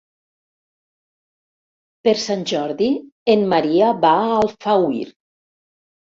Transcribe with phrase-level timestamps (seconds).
[2.07, 2.87] Per Sant Jordi
[3.33, 5.03] en Maria va a Alfauir.